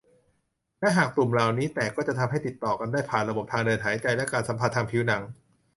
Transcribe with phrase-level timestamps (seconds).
[0.79, 5.21] และหากตุ่มเหล่านี้แตกก็จะทำให้ติดต่อกันได้ผ่านระบบทางเดินหายใจ และการสัมผัสทางผิวหนัง